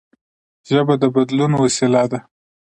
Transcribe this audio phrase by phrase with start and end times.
[0.69, 2.19] ژبه د بدلون وسیله ده.